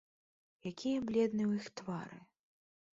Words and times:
Якія 0.71 1.05
бледныя 1.11 1.47
ў 1.49 1.53
іх 1.63 1.71
твары. 1.81 2.19